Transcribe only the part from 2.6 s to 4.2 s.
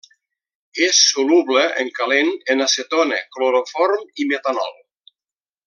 acetona, cloroform